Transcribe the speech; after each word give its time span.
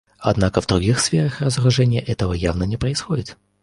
Однако 0.17 0.61
в 0.61 0.65
других 0.65 0.99
сферах 0.99 1.41
разоружения 1.41 2.01
этого 2.01 2.33
явно 2.33 2.63
не 2.63 2.75
происходит. 2.75 3.37